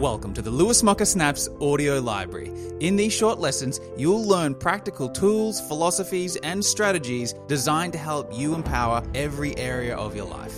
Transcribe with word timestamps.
Welcome 0.00 0.32
to 0.32 0.40
the 0.40 0.50
Lewis 0.50 0.82
Mocker 0.82 1.04
Snaps 1.04 1.46
audio 1.60 2.00
library. 2.00 2.50
In 2.80 2.96
these 2.96 3.12
short 3.12 3.38
lessons, 3.38 3.80
you'll 3.98 4.26
learn 4.26 4.54
practical 4.54 5.10
tools, 5.10 5.60
philosophies, 5.68 6.36
and 6.36 6.64
strategies 6.64 7.34
designed 7.48 7.92
to 7.92 7.98
help 7.98 8.32
you 8.32 8.54
empower 8.54 9.06
every 9.14 9.54
area 9.58 9.94
of 9.94 10.16
your 10.16 10.24
life. 10.24 10.54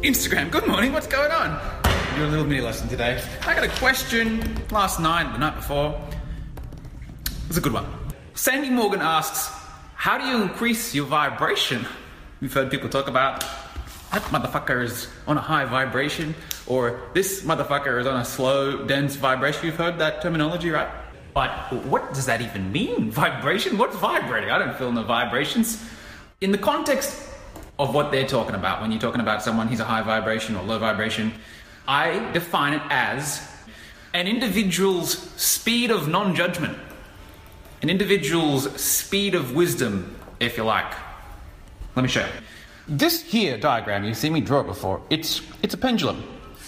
Instagram, 0.00 0.50
good 0.50 0.66
morning, 0.66 0.92
what's 0.92 1.06
going 1.06 1.30
on? 1.30 1.56
Do 2.16 2.24
a 2.24 2.26
little 2.26 2.44
mini 2.44 2.60
lesson 2.60 2.88
today. 2.88 3.22
I 3.46 3.54
got 3.54 3.62
a 3.62 3.68
question 3.78 4.60
last 4.72 4.98
night, 4.98 5.32
the 5.32 5.38
night 5.38 5.54
before. 5.54 5.94
It 7.26 7.46
was 7.46 7.58
a 7.58 7.60
good 7.60 7.72
one. 7.72 7.86
Sandy 8.34 8.70
Morgan 8.70 9.02
asks, 9.02 9.56
How 9.94 10.18
do 10.18 10.24
you 10.24 10.42
increase 10.42 10.96
your 10.96 11.06
vibration? 11.06 11.86
We've 12.40 12.52
heard 12.52 12.72
people 12.72 12.88
talk 12.88 13.06
about 13.06 13.44
that 14.12 14.22
motherfucker 14.24 14.84
is 14.84 15.08
on 15.26 15.38
a 15.38 15.40
high 15.40 15.64
vibration, 15.64 16.34
or 16.66 17.00
this 17.14 17.42
motherfucker 17.42 17.98
is 17.98 18.06
on 18.06 18.20
a 18.20 18.24
slow, 18.24 18.84
dense 18.84 19.16
vibration. 19.16 19.66
You've 19.66 19.76
heard 19.76 19.98
that 19.98 20.20
terminology, 20.20 20.70
right? 20.70 20.88
But 21.32 21.72
what 21.86 22.12
does 22.12 22.26
that 22.26 22.42
even 22.42 22.70
mean? 22.70 23.10
Vibration? 23.24 23.78
What's 23.78 23.96
vibrating? 23.96 24.50
I 24.50 24.58
don't 24.58 24.76
feel 24.76 24.92
no 24.92 25.02
vibrations. 25.02 25.82
In 26.42 26.52
the 26.52 26.58
context 26.58 27.26
of 27.78 27.94
what 27.94 28.12
they're 28.12 28.26
talking 28.26 28.54
about, 28.54 28.82
when 28.82 28.92
you're 28.92 29.00
talking 29.00 29.22
about 29.22 29.42
someone 29.42 29.66
who's 29.68 29.80
a 29.80 29.84
high 29.84 30.02
vibration 30.02 30.56
or 30.56 30.62
low 30.62 30.78
vibration, 30.78 31.32
I 31.88 32.30
define 32.32 32.74
it 32.74 32.82
as 32.90 33.48
an 34.12 34.26
individual's 34.28 35.18
speed 35.40 35.90
of 35.90 36.06
non 36.06 36.34
judgment, 36.34 36.76
an 37.80 37.88
individual's 37.88 38.78
speed 38.78 39.34
of 39.34 39.54
wisdom, 39.54 40.16
if 40.38 40.58
you 40.58 40.64
like. 40.64 40.92
Let 41.96 42.02
me 42.02 42.08
show 42.08 42.26
you. 42.26 42.32
This 42.92 43.22
here 43.22 43.56
diagram, 43.56 44.04
you've 44.04 44.18
seen 44.18 44.34
me 44.34 44.42
draw 44.42 44.60
it 44.60 44.66
before, 44.66 45.00
it's, 45.08 45.40
it's 45.62 45.72
a 45.72 45.78
pendulum. 45.78 46.22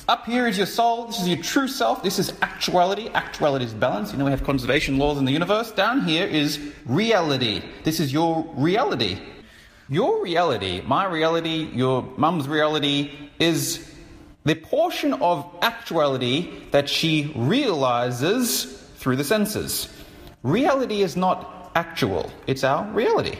Up 0.08 0.24
here 0.24 0.46
is 0.46 0.56
your 0.56 0.66
soul, 0.66 1.08
this 1.08 1.20
is 1.20 1.28
your 1.28 1.42
true 1.42 1.68
self, 1.68 2.02
this 2.02 2.18
is 2.18 2.32
actuality. 2.40 3.10
Actuality 3.10 3.66
is 3.66 3.74
balance. 3.74 4.10
You 4.10 4.16
know, 4.16 4.24
we 4.24 4.30
have 4.30 4.42
conservation 4.42 4.96
laws 4.96 5.18
in 5.18 5.26
the 5.26 5.32
universe. 5.32 5.70
Down 5.72 6.00
here 6.00 6.26
is 6.26 6.72
reality. 6.86 7.62
This 7.82 8.00
is 8.00 8.10
your 8.10 8.42
reality. 8.54 9.18
Your 9.90 10.22
reality, 10.22 10.80
my 10.86 11.04
reality, 11.04 11.68
your 11.74 12.02
mum's 12.16 12.48
reality, 12.48 13.10
is 13.38 13.86
the 14.44 14.54
portion 14.54 15.12
of 15.12 15.46
actuality 15.60 16.52
that 16.70 16.88
she 16.88 17.34
realizes 17.36 18.64
through 18.96 19.16
the 19.16 19.24
senses. 19.24 19.90
Reality 20.42 21.02
is 21.02 21.18
not 21.18 21.70
actual, 21.74 22.32
it's 22.46 22.64
our 22.64 22.90
reality. 22.92 23.36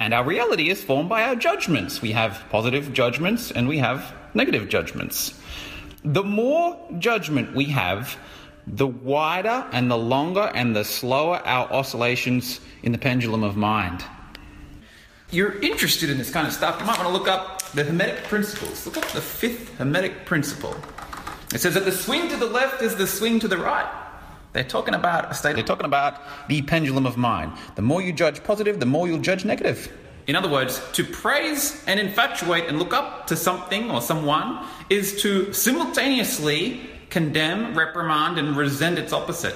And 0.00 0.14
our 0.14 0.24
reality 0.24 0.70
is 0.70 0.82
formed 0.82 1.08
by 1.08 1.24
our 1.24 1.34
judgments. 1.34 2.00
We 2.00 2.12
have 2.12 2.44
positive 2.50 2.92
judgments 2.92 3.50
and 3.50 3.68
we 3.68 3.78
have 3.78 4.14
negative 4.34 4.68
judgments. 4.68 5.38
The 6.04 6.22
more 6.22 6.78
judgment 6.98 7.54
we 7.54 7.64
have, 7.66 8.16
the 8.66 8.86
wider 8.86 9.66
and 9.72 9.90
the 9.90 9.98
longer 9.98 10.50
and 10.54 10.76
the 10.76 10.84
slower 10.84 11.40
our 11.44 11.70
oscillations 11.72 12.60
in 12.82 12.92
the 12.92 12.98
pendulum 12.98 13.42
of 13.42 13.56
mind. 13.56 14.04
You're 15.30 15.58
interested 15.60 16.08
in 16.10 16.18
this 16.18 16.30
kind 16.30 16.46
of 16.46 16.52
stuff, 16.52 16.80
you 16.80 16.86
might 16.86 16.98
want 16.98 17.08
to 17.08 17.12
look 17.12 17.28
up 17.28 17.62
the 17.72 17.84
Hermetic 17.84 18.24
principles. 18.24 18.86
Look 18.86 18.96
up 18.96 19.06
the 19.08 19.20
fifth 19.20 19.76
Hermetic 19.76 20.24
principle. 20.24 20.74
It 21.52 21.60
says 21.60 21.74
that 21.74 21.84
the 21.84 21.92
swing 21.92 22.28
to 22.28 22.36
the 22.36 22.46
left 22.46 22.82
is 22.82 22.96
the 22.96 23.06
swing 23.06 23.40
to 23.40 23.48
the 23.48 23.58
right. 23.58 23.86
They're 24.52 24.64
talking 24.64 24.94
about 24.94 25.30
a 25.30 25.34
state, 25.34 25.54
they're 25.54 25.64
talking 25.64 25.86
about 25.86 26.48
the 26.48 26.62
pendulum 26.62 27.06
of 27.06 27.16
mind. 27.16 27.52
The 27.76 27.82
more 27.82 28.00
you 28.00 28.12
judge 28.12 28.42
positive, 28.42 28.80
the 28.80 28.86
more 28.86 29.06
you'll 29.06 29.20
judge 29.20 29.44
negative. 29.44 29.92
In 30.26 30.36
other 30.36 30.48
words, 30.48 30.82
to 30.92 31.04
praise 31.04 31.82
and 31.86 31.98
infatuate 31.98 32.66
and 32.66 32.78
look 32.78 32.92
up 32.92 33.26
to 33.28 33.36
something 33.36 33.90
or 33.90 34.02
someone 34.02 34.66
is 34.90 35.22
to 35.22 35.52
simultaneously 35.52 36.88
condemn, 37.08 37.76
reprimand, 37.76 38.38
and 38.38 38.56
resent 38.56 38.98
its 38.98 39.12
opposite. 39.12 39.54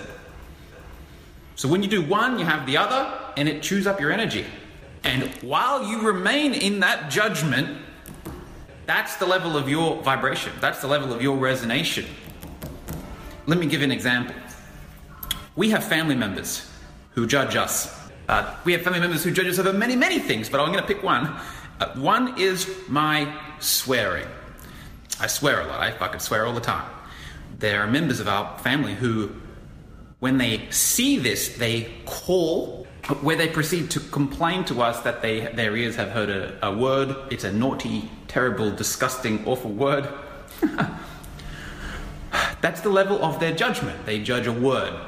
So 1.57 1.69
when 1.69 1.83
you 1.83 1.89
do 1.89 2.03
one, 2.03 2.39
you 2.39 2.47
have 2.47 2.67
the 2.67 2.79
other, 2.79 3.13
and 3.37 3.49
it 3.49 3.63
chews 3.63 3.87
up 3.87 4.01
your 4.01 4.11
energy. 4.11 4.47
And 5.05 5.25
while 5.43 5.87
you 5.87 6.01
remain 6.01 6.55
in 6.55 6.81
that 6.81 7.11
judgment, 7.11 7.79
that's 8.87 9.17
the 9.17 9.27
level 9.27 9.57
of 9.57 9.69
your 9.69 10.03
vibration. 10.03 10.53
That's 10.61 10.81
the 10.81 10.87
level 10.87 11.13
of 11.13 11.21
your 11.21 11.37
resonation. 11.37 12.07
Let 13.47 13.59
me 13.59 13.67
give 13.67 13.83
an 13.83 13.93
example. 13.93 14.35
We 15.55 15.71
have 15.71 15.85
family 15.85 16.15
members 16.15 16.69
who 17.11 17.27
judge 17.27 17.57
us. 17.57 17.95
Uh, 18.29 18.55
we 18.65 18.73
have 18.73 18.83
family 18.83 19.01
members 19.01 19.23
who 19.23 19.31
judge 19.31 19.49
us 19.49 19.59
over 19.59 19.73
many, 19.73 19.97
many 19.97 20.19
things, 20.19 20.49
but 20.49 20.61
I'm 20.61 20.69
going 20.69 20.81
to 20.81 20.87
pick 20.87 21.03
one. 21.03 21.27
Uh, 21.79 21.93
one 21.95 22.41
is 22.41 22.67
my 22.89 23.39
swearing. 23.59 24.27
I 25.21 25.27
swear 25.27 25.61
a 25.61 25.67
lot. 25.67 25.81
I 25.81 25.91
fucking 25.91 26.21
swear 26.21 26.47
all 26.47 26.55
the 26.55 26.61
time. 26.61 26.91
There 27.59 27.83
are 27.83 27.87
members 27.87 28.19
of 28.19 28.29
our 28.29 28.59
family 28.61 28.95
who, 28.95 29.31
when 30.21 30.39
they 30.39 30.71
see 30.71 31.19
this, 31.19 31.57
they 31.59 31.93
call, 32.07 32.87
where 33.21 33.37
they 33.37 33.49
proceed 33.49 33.91
to 33.91 34.01
complain 34.01 34.65
to 34.65 34.81
us 34.81 35.01
that 35.01 35.21
they, 35.21 35.53
their 35.53 35.77
ears 35.77 35.97
have 35.97 36.09
heard 36.11 36.31
a, 36.31 36.67
a 36.67 36.75
word. 36.75 37.15
It's 37.31 37.45
a 37.45 37.53
naughty, 37.53 38.11
terrible, 38.27 38.71
disgusting, 38.71 39.47
awful 39.47 39.73
word. 39.73 40.09
That's 42.63 42.81
the 42.81 42.89
level 42.89 43.23
of 43.23 43.39
their 43.39 43.53
judgment. 43.55 44.07
They 44.07 44.23
judge 44.23 44.47
a 44.47 44.53
word 44.53 44.99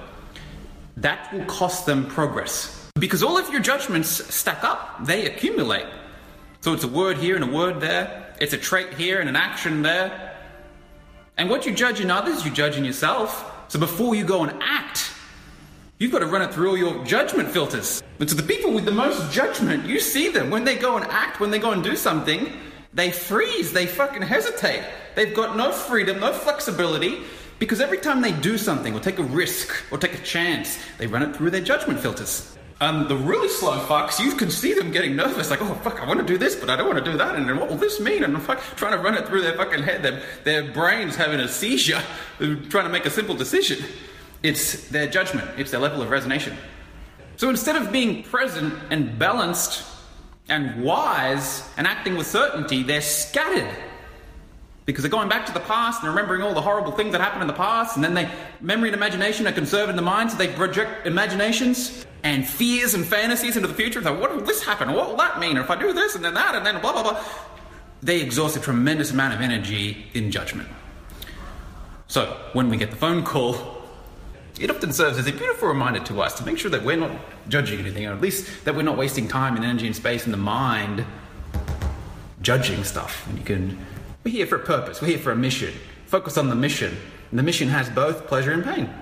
that 0.97 1.32
will 1.32 1.44
cost 1.47 1.87
them 1.87 2.06
progress. 2.06 2.91
Because 2.99 3.22
all 3.22 3.37
of 3.37 3.50
your 3.50 3.60
judgments 3.60 4.09
stack 4.32 4.62
up, 4.62 5.05
they 5.05 5.27
accumulate. 5.27 5.87
So 6.60 6.72
it's 6.72 6.84
a 6.84 6.88
word 6.88 7.19
here 7.19 7.34
and 7.34 7.44
a 7.44 7.53
word 7.53 7.81
there, 7.81 8.34
it's 8.41 8.53
a 8.53 8.59
trait 8.59 8.94
here 8.94 9.21
and 9.21 9.28
an 9.28 9.37
action 9.37 9.82
there. 9.82 10.37
And 11.37 11.50
what 11.50 11.66
you 11.66 11.75
judge 11.75 12.00
in 12.00 12.10
others, 12.10 12.44
you 12.44 12.50
judge 12.50 12.77
in 12.77 12.84
yourself. 12.84 13.53
So 13.69 13.78
before 13.78 14.15
you 14.15 14.25
go 14.25 14.44
and 14.44 14.62
act, 14.62 15.12
you've 15.99 16.12
got 16.12 16.21
to 16.21 16.27
run 16.27 16.43
it 16.43 16.55
through 16.55 16.71
all 16.71 16.77
your 16.77 17.05
judgment 17.05 17.50
filters. 17.50 18.03
But 18.19 18.28
to 18.28 18.34
the 18.34 18.43
people 18.43 18.72
with 18.72 18.84
the 18.84 18.93
most 18.93 19.32
judgment, 19.32 19.87
you 19.87 19.99
see 19.99 20.28
them 20.28 20.50
when 20.50 20.65
they 20.65 20.76
go 20.76 20.97
and 20.97 21.05
act, 21.06 21.41
when 21.41 21.50
they 21.50 21.59
go 21.59 21.72
and 21.72 21.82
do 21.82 21.97
something, 21.97 22.53
they 22.93 23.11
freeze, 23.11 23.72
they 23.72 23.87
fucking 23.87 24.22
hesitate. 24.22 24.84
They've 25.16 25.34
got 25.34 25.56
no 25.56 25.72
freedom, 25.72 26.21
no 26.21 26.32
flexibility. 26.32 27.25
Because 27.59 27.81
every 27.81 27.98
time 27.98 28.20
they 28.20 28.32
do 28.32 28.59
something 28.59 28.94
or 28.94 29.00
take 29.00 29.19
a 29.19 29.22
risk 29.22 29.70
or 29.91 29.98
take 29.98 30.15
a 30.15 30.22
chance, 30.22 30.78
they 30.98 31.06
run 31.06 31.22
it 31.22 31.37
through 31.37 31.50
their 31.50 31.60
judgment 31.60 32.00
filters. 32.00 32.56
And 32.81 33.09
the 33.09 33.16
really 33.16 33.48
slow 33.48 33.78
fucks, 33.87 34.19
you 34.19 34.34
can 34.34 34.50
see 34.50 34.75
them 34.75 34.91
getting 34.91 35.15
nervous, 35.15 35.48
like, 35.48 35.62
oh 35.62 35.75
fuck, 35.75 36.03
I 36.03 36.06
want 36.06 36.20
to 36.20 36.26
do 36.26 36.37
this, 36.37 36.56
but 36.56 36.69
I 36.69 36.76
don't 36.76 36.88
want 36.88 37.03
to 37.04 37.10
do 37.10 37.16
that, 37.16 37.37
and 37.37 37.48
then 37.48 37.56
what 37.56 37.69
will 37.69 37.76
this 37.76 38.00
mean? 38.00 38.25
And 38.25 38.43
fuck, 38.43 38.60
trying 38.76 38.93
to 38.93 38.98
run 38.98 39.14
it 39.14 39.26
through 39.26 39.43
their 39.43 39.56
fucking 39.56 39.84
head. 39.84 40.03
Their, 40.03 40.22
their 40.43 40.72
brain's 40.72 41.14
having 41.14 41.38
a 41.38 41.48
seizure, 41.48 42.03
trying 42.38 42.84
to 42.84 42.88
make 42.88 43.06
a 43.06 43.10
simple 43.10 43.37
decision. 43.37 43.84
It's 44.43 44.88
their 44.88 45.06
judgment, 45.06 45.48
it's 45.56 45.70
their 45.70 45.81
level 45.81 46.03
of 46.03 46.09
resonation. 46.09 46.56
So 47.37 47.48
instead 47.48 47.76
of 47.76 47.93
being 47.93 48.25
present 48.25 48.75
and 48.91 49.19
balanced 49.19 49.84
and 50.48 50.82
wise 50.82 51.69
and 51.76 51.87
acting 51.87 52.16
with 52.16 52.26
certainty, 52.26 52.82
they're 52.82 53.00
scattered 53.00 53.70
because 54.86 55.02
they're 55.02 55.10
going 55.10 55.28
back 55.28 55.46
to 55.46 55.52
the 55.52 55.60
past 55.60 56.02
and 56.02 56.10
remembering 56.10 56.42
all 56.42 56.52
the 56.52 56.60
horrible 56.60 56.92
things 56.92 57.12
that 57.12 57.20
happened 57.20 57.42
in 57.42 57.48
the 57.48 57.54
past, 57.54 57.96
and 57.96 58.04
then 58.04 58.14
they 58.14 58.30
memory 58.60 58.88
and 58.88 58.96
imagination 58.96 59.46
are 59.46 59.52
conserved 59.52 59.90
in 59.90 59.96
the 59.96 60.02
mind, 60.02 60.30
so 60.30 60.36
they 60.36 60.48
project 60.48 61.06
imaginations 61.06 62.06
and 62.22 62.46
fears 62.46 62.94
and 62.94 63.04
fantasies 63.04 63.56
into 63.56 63.68
the 63.68 63.74
future. 63.74 64.02
So 64.02 64.18
what 64.18 64.34
will 64.34 64.42
this 64.42 64.62
happen? 64.62 64.92
What 64.92 65.08
will 65.08 65.16
that 65.16 65.38
mean? 65.38 65.56
Or 65.56 65.62
if 65.62 65.70
I 65.70 65.80
do 65.80 65.92
this 65.92 66.14
and 66.14 66.24
then 66.24 66.34
that 66.34 66.54
and 66.54 66.64
then 66.64 66.80
blah 66.80 66.92
blah 66.92 67.02
blah. 67.02 67.24
They 68.02 68.20
exhaust 68.20 68.56
a 68.56 68.60
tremendous 68.60 69.12
amount 69.12 69.32
of 69.32 69.40
energy 69.40 70.06
in 70.12 70.30
judgment. 70.30 70.68
So 72.06 72.38
when 72.52 72.68
we 72.68 72.76
get 72.76 72.90
the 72.90 72.96
phone 72.96 73.24
call, 73.24 73.56
it 74.60 74.70
often 74.70 74.92
serves 74.92 75.18
as 75.18 75.26
a 75.26 75.32
beautiful 75.32 75.68
reminder 75.68 76.00
to 76.00 76.20
us 76.20 76.34
to 76.38 76.44
make 76.44 76.58
sure 76.58 76.70
that 76.70 76.84
we're 76.84 76.96
not 76.96 77.10
judging 77.48 77.80
anything, 77.80 78.06
or 78.06 78.12
at 78.12 78.20
least 78.20 78.64
that 78.66 78.74
we're 78.74 78.82
not 78.82 78.98
wasting 78.98 79.26
time 79.26 79.56
and 79.56 79.64
energy 79.64 79.86
and 79.86 79.96
space 79.96 80.26
in 80.26 80.30
the 80.30 80.38
mind 80.38 81.04
judging 82.42 82.84
stuff. 82.84 83.26
And 83.28 83.38
you 83.38 83.44
can 83.44 83.78
we're 84.24 84.30
here 84.30 84.46
for 84.46 84.56
a 84.56 84.64
purpose, 84.64 85.00
we're 85.00 85.08
here 85.08 85.18
for 85.18 85.32
a 85.32 85.36
mission. 85.36 85.74
Focus 86.06 86.38
on 86.38 86.48
the 86.48 86.54
mission. 86.54 86.96
And 87.31 87.38
the 87.38 87.43
mission 87.43 87.69
has 87.69 87.90
both 87.90 88.26
pleasure 88.26 88.52
and 88.52 88.64
pain. 88.64 88.93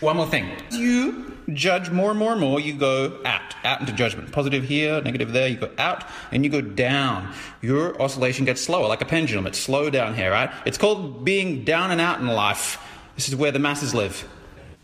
One 0.00 0.16
more 0.16 0.26
thing. 0.26 0.50
You 0.70 1.36
judge 1.52 1.90
more 1.90 2.10
and 2.10 2.18
more 2.18 2.32
and 2.32 2.40
more, 2.40 2.60
you 2.60 2.74
go 2.74 3.20
out, 3.24 3.54
out 3.64 3.80
into 3.80 3.92
judgment. 3.92 4.32
Positive 4.32 4.64
here, 4.64 5.00
negative 5.00 5.32
there, 5.32 5.48
you 5.48 5.56
go 5.56 5.70
out 5.78 6.04
and 6.32 6.44
you 6.44 6.50
go 6.50 6.60
down. 6.60 7.32
Your 7.60 8.00
oscillation 8.00 8.44
gets 8.44 8.60
slower, 8.60 8.88
like 8.88 9.00
a 9.00 9.06
pendulum. 9.06 9.46
It's 9.46 9.58
slow 9.58 9.90
down 9.90 10.14
here, 10.14 10.30
right? 10.30 10.50
It's 10.66 10.78
called 10.78 11.24
being 11.24 11.64
down 11.64 11.90
and 11.90 12.00
out 12.00 12.20
in 12.20 12.26
life. 12.26 12.78
This 13.14 13.28
is 13.28 13.36
where 13.36 13.52
the 13.52 13.58
masses 13.58 13.94
live. 13.94 14.28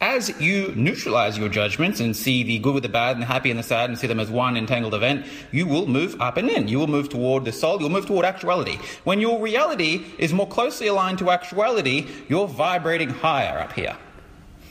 As 0.01 0.41
you 0.41 0.73
neutralize 0.77 1.37
your 1.37 1.49
judgments 1.49 1.99
and 1.99 2.17
see 2.17 2.45
the 2.45 2.61
good 2.61 2.73
with 2.73 2.85
the 2.85 2.89
bad 2.89 3.17
and 3.17 3.23
the 3.23 3.27
happy 3.27 3.51
and 3.51 3.59
the 3.59 3.65
sad 3.65 3.91
and 3.91 3.99
see 3.99 4.07
them 4.07 4.21
as 4.21 4.31
one 4.31 4.57
entangled 4.57 4.95
event, 4.95 5.27
you 5.51 5.67
will 5.67 5.89
move 5.89 6.21
up 6.21 6.37
and 6.37 6.49
in. 6.49 6.69
You 6.69 6.79
will 6.79 6.87
move 6.87 7.09
toward 7.09 7.45
the 7.45 7.51
soul, 7.51 7.81
you'll 7.81 7.91
move 7.91 8.07
toward 8.07 8.25
actuality. 8.25 8.79
When 9.03 9.21
your 9.21 9.41
reality 9.41 10.05
is 10.19 10.33
more 10.33 10.47
closely 10.47 10.87
aligned 10.87 11.19
to 11.19 11.31
actuality, 11.33 12.07
you're 12.29 12.47
vibrating 12.47 13.11
higher 13.11 13.59
up 13.59 13.73
here. 13.73 13.97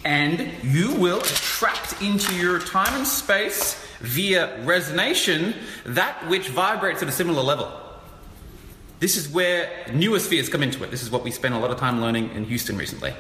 And 0.05 0.49
you 0.63 0.93
will 0.93 1.19
attract 1.19 2.01
into 2.01 2.33
your 2.33 2.59
time 2.59 2.93
and 2.93 3.05
space 3.05 3.85
via 3.99 4.57
resonation 4.63 5.53
that 5.87 6.25
which 6.29 6.47
vibrates 6.47 7.03
at 7.03 7.09
a 7.09 7.11
similar 7.11 7.43
level. 7.43 7.69
This 9.01 9.17
is 9.17 9.27
where 9.27 9.69
noospheres 9.87 10.49
come 10.49 10.63
into 10.63 10.85
it. 10.85 10.89
This 10.89 11.03
is 11.03 11.11
what 11.11 11.25
we 11.25 11.31
spent 11.31 11.53
a 11.53 11.59
lot 11.59 11.69
of 11.69 11.77
time 11.77 11.99
learning 11.99 12.29
in 12.29 12.45
Houston 12.45 12.77
recently 12.77 13.13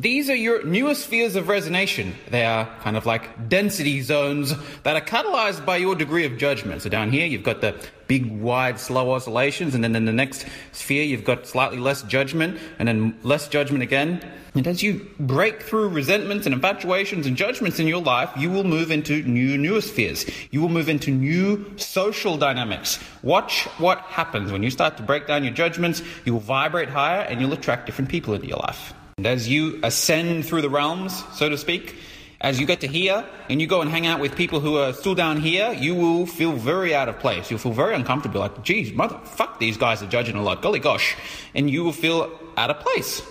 These 0.00 0.28
are 0.28 0.34
your 0.34 0.60
noospheres 0.60 1.36
of 1.36 1.46
resonation. 1.46 2.12
They 2.28 2.44
are 2.44 2.66
kind 2.80 2.98
of 2.98 3.06
like 3.06 3.48
density 3.48 4.02
zones 4.02 4.52
that 4.82 4.94
are 4.94 5.00
catalyzed 5.00 5.64
by 5.64 5.78
your 5.78 5.94
degree 5.94 6.26
of 6.26 6.36
judgment. 6.36 6.82
So 6.82 6.90
down 6.90 7.10
here, 7.10 7.24
you've 7.24 7.42
got 7.42 7.62
the 7.62 7.74
big, 8.06 8.30
wide, 8.30 8.78
slow 8.78 9.14
oscillations, 9.14 9.74
and 9.74 9.82
then 9.82 9.96
in 9.96 10.04
the 10.04 10.12
next 10.12 10.44
sphere, 10.72 11.02
you've 11.02 11.24
got 11.24 11.46
slightly 11.46 11.78
less 11.78 12.02
judgment, 12.02 12.60
and 12.78 12.86
then 12.86 13.18
less 13.22 13.48
judgment 13.48 13.82
again. 13.82 14.20
And 14.54 14.66
as 14.66 14.82
you 14.82 15.08
break 15.18 15.62
through 15.62 15.88
resentments 15.88 16.44
and 16.44 16.54
infatuations 16.54 17.26
and 17.26 17.34
judgments 17.34 17.80
in 17.80 17.86
your 17.86 18.02
life, 18.02 18.30
you 18.36 18.50
will 18.50 18.64
move 18.64 18.90
into 18.90 19.22
new 19.22 19.56
noospheres. 19.56 20.30
You 20.50 20.60
will 20.60 20.68
move 20.68 20.90
into 20.90 21.10
new 21.10 21.64
social 21.76 22.36
dynamics. 22.36 22.98
Watch 23.22 23.62
what 23.78 24.00
happens 24.00 24.52
when 24.52 24.62
you 24.62 24.70
start 24.70 24.98
to 24.98 25.02
break 25.02 25.26
down 25.26 25.42
your 25.42 25.54
judgments. 25.54 26.02
You 26.26 26.34
will 26.34 26.40
vibrate 26.40 26.90
higher, 26.90 27.22
and 27.22 27.40
you'll 27.40 27.54
attract 27.54 27.86
different 27.86 28.10
people 28.10 28.34
into 28.34 28.46
your 28.46 28.58
life. 28.58 28.92
And 29.18 29.26
as 29.26 29.48
you 29.48 29.80
ascend 29.82 30.44
through 30.44 30.60
the 30.60 30.68
realms, 30.68 31.24
so 31.32 31.48
to 31.48 31.56
speak, 31.56 31.96
as 32.38 32.60
you 32.60 32.66
get 32.66 32.80
to 32.80 32.86
here 32.86 33.24
and 33.48 33.62
you 33.62 33.66
go 33.66 33.80
and 33.80 33.90
hang 33.90 34.06
out 34.06 34.20
with 34.20 34.36
people 34.36 34.60
who 34.60 34.76
are 34.76 34.92
still 34.92 35.14
down 35.14 35.40
here, 35.40 35.72
you 35.72 35.94
will 35.94 36.26
feel 36.26 36.52
very 36.52 36.94
out 36.94 37.08
of 37.08 37.18
place. 37.18 37.50
You'll 37.50 37.58
feel 37.58 37.72
very 37.72 37.94
uncomfortable. 37.94 38.40
Like, 38.40 38.62
geez, 38.62 38.92
mother, 38.92 39.18
fuck, 39.24 39.58
these 39.58 39.78
guys 39.78 40.02
are 40.02 40.06
judging 40.06 40.36
a 40.36 40.42
lot. 40.42 40.60
Golly 40.60 40.80
gosh. 40.80 41.16
And 41.54 41.70
you 41.70 41.82
will 41.82 41.94
feel 41.94 42.30
out 42.58 42.68
of 42.68 42.80
place. 42.80 43.22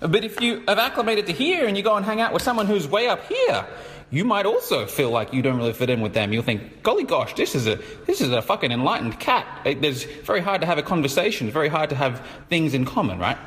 But 0.00 0.24
if 0.24 0.40
you 0.40 0.64
have 0.66 0.80
acclimated 0.80 1.26
to 1.26 1.32
here 1.32 1.68
and 1.68 1.76
you 1.76 1.84
go 1.84 1.94
and 1.94 2.04
hang 2.04 2.20
out 2.20 2.32
with 2.32 2.42
someone 2.42 2.66
who's 2.66 2.88
way 2.88 3.06
up 3.06 3.24
here, 3.28 3.64
you 4.10 4.24
might 4.24 4.44
also 4.44 4.86
feel 4.86 5.10
like 5.10 5.32
you 5.32 5.40
don't 5.40 5.56
really 5.56 5.72
fit 5.72 5.88
in 5.88 6.00
with 6.00 6.14
them. 6.14 6.32
You'll 6.32 6.42
think, 6.42 6.82
golly 6.82 7.04
gosh, 7.04 7.32
this 7.34 7.54
is 7.54 7.68
a 7.68 7.76
this 8.06 8.20
is 8.20 8.32
a 8.32 8.42
fucking 8.42 8.72
enlightened 8.72 9.20
cat. 9.20 9.46
It's 9.64 10.02
very 10.02 10.40
hard 10.40 10.62
to 10.62 10.66
have 10.66 10.78
a 10.78 10.82
conversation. 10.82 11.46
It's 11.46 11.54
very 11.54 11.68
hard 11.68 11.90
to 11.90 11.96
have 11.96 12.26
things 12.48 12.74
in 12.74 12.84
common, 12.84 13.20
right? 13.20 13.38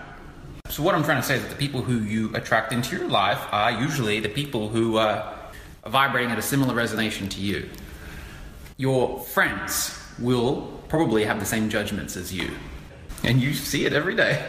So 0.80 0.86
what 0.86 0.96
I'm 0.96 1.04
trying 1.04 1.20
to 1.20 1.28
say 1.28 1.36
is 1.36 1.42
that 1.42 1.50
the 1.50 1.58
people 1.58 1.82
who 1.82 2.00
you 2.00 2.34
attract 2.34 2.72
into 2.72 2.96
your 2.96 3.10
life 3.10 3.46
are 3.52 3.70
usually 3.70 4.22
the 4.22 4.30
people 4.30 4.70
who 4.70 4.96
uh, 4.96 5.36
are 5.84 5.92
vibrating 5.92 6.32
at 6.32 6.40
a 6.40 6.42
similar 6.42 6.74
resonation 6.74 7.30
to 7.32 7.42
you. 7.42 7.70
Your 8.78 9.20
friends 9.20 10.02
will 10.20 10.72
probably 10.88 11.26
have 11.26 11.42
the 11.42 11.46
same 11.46 11.70
judgments 11.70 12.16
as 12.16 12.34
you, 12.34 12.52
and 13.26 13.42
you 13.42 13.54
see 13.54 13.84
it 13.88 13.92
every 13.92 14.16
day. 14.16 14.42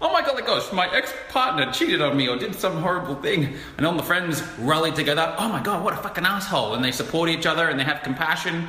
Oh 0.00 0.12
my 0.12 0.22
god, 0.22 0.44
gosh, 0.44 0.72
my 0.72 0.92
ex 0.92 1.14
partner 1.28 1.70
cheated 1.70 2.02
on 2.02 2.16
me 2.16 2.26
or 2.26 2.36
did 2.36 2.56
some 2.56 2.82
horrible 2.82 3.14
thing. 3.14 3.54
And 3.76 3.86
all 3.86 3.94
the 3.94 4.02
friends 4.02 4.42
rally 4.58 4.90
together. 4.90 5.36
Oh 5.38 5.48
my 5.48 5.62
god, 5.62 5.84
what 5.84 5.94
a 5.94 5.98
fucking 5.98 6.24
asshole. 6.24 6.74
And 6.74 6.84
they 6.84 6.90
support 6.90 7.28
each 7.28 7.46
other 7.46 7.68
and 7.68 7.78
they 7.78 7.84
have 7.84 8.02
compassion. 8.02 8.66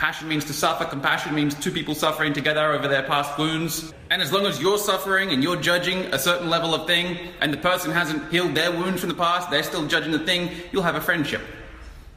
Passion 0.00 0.28
means 0.28 0.46
to 0.46 0.54
suffer. 0.54 0.86
Compassion 0.86 1.34
means 1.34 1.54
two 1.54 1.70
people 1.70 1.94
suffering 1.94 2.32
together 2.32 2.72
over 2.72 2.88
their 2.88 3.02
past 3.02 3.36
wounds. 3.38 3.92
And 4.08 4.22
as 4.22 4.32
long 4.32 4.46
as 4.46 4.58
you're 4.58 4.78
suffering 4.78 5.30
and 5.30 5.42
you're 5.42 5.60
judging 5.60 6.06
a 6.14 6.18
certain 6.18 6.48
level 6.48 6.74
of 6.74 6.86
thing, 6.86 7.18
and 7.42 7.52
the 7.52 7.58
person 7.58 7.90
hasn't 7.90 8.32
healed 8.32 8.54
their 8.54 8.72
wounds 8.72 9.00
from 9.00 9.10
the 9.10 9.14
past, 9.14 9.50
they're 9.50 9.62
still 9.62 9.86
judging 9.86 10.12
the 10.12 10.18
thing, 10.20 10.52
you'll 10.72 10.84
have 10.84 10.94
a 10.94 11.02
friendship. 11.02 11.42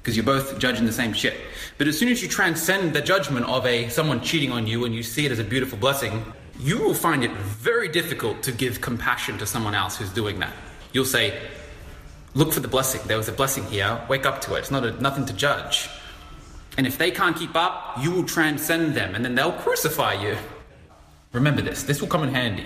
Because 0.01 0.15
you're 0.15 0.25
both 0.25 0.57
judging 0.59 0.85
the 0.85 0.93
same 0.93 1.11
shit. 1.11 1.35
But 1.77 1.89
as 1.89 1.99
soon 1.99 2.07
as 2.07 2.23
you 2.23 2.29
transcend 2.29 2.93
the 2.93 3.01
judgment 3.01 3.47
of 3.47 3.65
a 3.65 3.89
someone 3.89 4.21
cheating 4.21 4.53
on 4.53 4.65
you 4.65 4.85
and 4.85 4.95
you 4.95 5.03
see 5.03 5.25
it 5.25 5.33
as 5.33 5.39
a 5.39 5.43
beautiful 5.43 5.77
blessing, 5.77 6.23
you 6.61 6.79
will 6.79 6.93
find 6.93 7.21
it 7.21 7.31
very 7.31 7.89
difficult 7.89 8.43
to 8.43 8.53
give 8.53 8.79
compassion 8.79 9.37
to 9.39 9.45
someone 9.45 9.75
else 9.75 9.97
who's 9.97 10.09
doing 10.09 10.39
that. 10.39 10.53
You'll 10.93 11.03
say, 11.03 11.37
Look 12.33 12.53
for 12.53 12.61
the 12.61 12.69
blessing. 12.69 13.01
There 13.07 13.17
was 13.17 13.27
a 13.27 13.33
blessing 13.33 13.65
here. 13.65 14.01
Wake 14.07 14.25
up 14.25 14.39
to 14.43 14.55
it. 14.55 14.59
It's 14.59 14.71
not 14.71 14.85
a, 14.85 14.91
nothing 15.01 15.25
to 15.25 15.33
judge. 15.33 15.89
And 16.77 16.87
if 16.87 16.97
they 16.97 17.11
can't 17.11 17.35
keep 17.35 17.55
up, 17.55 17.97
you 17.99 18.11
will 18.11 18.23
transcend 18.23 18.95
them 18.95 19.15
and 19.15 19.23
then 19.23 19.35
they'll 19.35 19.51
crucify 19.51 20.13
you. 20.13 20.37
Remember 21.31 21.61
this, 21.61 21.83
this 21.83 22.01
will 22.01 22.07
come 22.07 22.23
in 22.23 22.33
handy. 22.33 22.65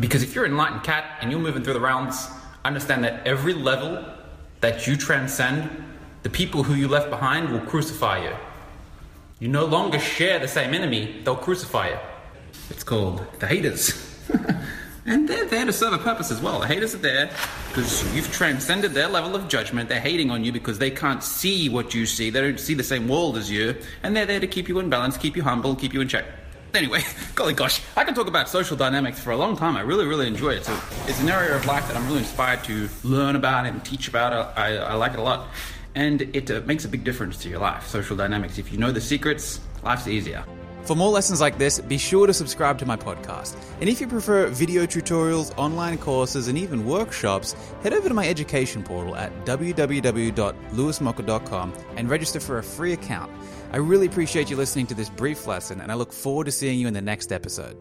Because 0.00 0.22
if 0.22 0.34
you're 0.34 0.44
an 0.44 0.52
enlightened 0.52 0.84
cat 0.84 1.18
and 1.20 1.30
you're 1.30 1.40
moving 1.40 1.62
through 1.62 1.74
the 1.74 1.80
realms, 1.80 2.28
understand 2.64 3.04
that 3.04 3.26
every 3.26 3.54
level 3.54 4.04
that 4.60 4.86
you 4.86 4.96
transcend, 4.96 5.84
the 6.22 6.30
people 6.30 6.62
who 6.62 6.74
you 6.74 6.88
left 6.88 7.10
behind 7.10 7.50
will 7.50 7.60
crucify 7.60 8.22
you. 8.22 8.34
You 9.40 9.48
no 9.48 9.64
longer 9.64 9.98
share 9.98 10.38
the 10.38 10.48
same 10.48 10.74
enemy, 10.74 11.20
they'll 11.24 11.36
crucify 11.36 11.90
you. 11.90 11.98
It's 12.70 12.84
called 12.84 13.24
the 13.38 13.46
haters. 13.46 14.04
And 15.08 15.26
they're 15.26 15.46
there 15.46 15.64
to 15.64 15.72
serve 15.72 15.94
a 15.94 15.98
purpose 15.98 16.30
as 16.30 16.42
well. 16.42 16.60
The 16.60 16.66
haters 16.66 16.94
are 16.94 16.98
there 16.98 17.30
because 17.68 18.14
you've 18.14 18.30
transcended 18.30 18.92
their 18.92 19.08
level 19.08 19.34
of 19.34 19.48
judgment. 19.48 19.88
They're 19.88 20.00
hating 20.00 20.30
on 20.30 20.44
you 20.44 20.52
because 20.52 20.78
they 20.78 20.90
can't 20.90 21.22
see 21.22 21.70
what 21.70 21.94
you 21.94 22.04
see. 22.04 22.28
They 22.28 22.42
don't 22.42 22.60
see 22.60 22.74
the 22.74 22.84
same 22.84 23.08
world 23.08 23.38
as 23.38 23.50
you. 23.50 23.74
And 24.02 24.14
they're 24.14 24.26
there 24.26 24.38
to 24.38 24.46
keep 24.46 24.68
you 24.68 24.78
in 24.80 24.90
balance, 24.90 25.16
keep 25.16 25.34
you 25.34 25.42
humble, 25.42 25.74
keep 25.76 25.94
you 25.94 26.02
in 26.02 26.08
check. 26.08 26.26
Anyway, 26.74 27.00
golly 27.34 27.54
gosh, 27.54 27.80
I 27.96 28.04
can 28.04 28.14
talk 28.14 28.26
about 28.26 28.50
social 28.50 28.76
dynamics 28.76 29.18
for 29.18 29.30
a 29.30 29.36
long 29.38 29.56
time. 29.56 29.78
I 29.78 29.80
really, 29.80 30.04
really 30.04 30.26
enjoy 30.26 30.50
it. 30.50 30.66
So 30.66 30.78
it's 31.06 31.20
an 31.22 31.30
area 31.30 31.56
of 31.56 31.64
life 31.64 31.88
that 31.88 31.96
I'm 31.96 32.04
really 32.06 32.18
inspired 32.18 32.62
to 32.64 32.90
learn 33.02 33.34
about 33.34 33.64
and 33.64 33.82
teach 33.86 34.08
about. 34.08 34.58
I, 34.58 34.76
I 34.76 34.92
like 34.92 35.14
it 35.14 35.20
a 35.20 35.22
lot. 35.22 35.48
And 35.94 36.20
it 36.36 36.50
uh, 36.50 36.60
makes 36.66 36.84
a 36.84 36.88
big 36.88 37.02
difference 37.02 37.38
to 37.38 37.48
your 37.48 37.60
life, 37.60 37.86
social 37.86 38.14
dynamics. 38.14 38.58
If 38.58 38.70
you 38.70 38.78
know 38.78 38.92
the 38.92 39.00
secrets, 39.00 39.60
life's 39.82 40.06
easier. 40.06 40.44
For 40.88 40.96
more 40.96 41.10
lessons 41.10 41.40
like 41.42 41.58
this, 41.58 41.78
be 41.80 41.98
sure 41.98 42.26
to 42.26 42.32
subscribe 42.32 42.78
to 42.78 42.86
my 42.86 42.96
podcast. 42.96 43.58
And 43.82 43.90
if 43.90 44.00
you 44.00 44.08
prefer 44.08 44.46
video 44.46 44.86
tutorials, 44.86 45.52
online 45.58 45.98
courses, 45.98 46.48
and 46.48 46.56
even 46.56 46.86
workshops, 46.86 47.54
head 47.82 47.92
over 47.92 48.08
to 48.08 48.14
my 48.14 48.26
education 48.26 48.82
portal 48.82 49.14
at 49.14 49.30
www.lewismocker.com 49.44 51.74
and 51.96 52.08
register 52.08 52.40
for 52.40 52.56
a 52.56 52.62
free 52.62 52.94
account. 52.94 53.30
I 53.70 53.76
really 53.76 54.06
appreciate 54.06 54.48
you 54.48 54.56
listening 54.56 54.86
to 54.86 54.94
this 54.94 55.10
brief 55.10 55.46
lesson, 55.46 55.82
and 55.82 55.92
I 55.92 55.94
look 55.94 56.10
forward 56.10 56.46
to 56.46 56.52
seeing 56.52 56.80
you 56.80 56.88
in 56.88 56.94
the 56.94 57.02
next 57.02 57.32
episode. 57.32 57.76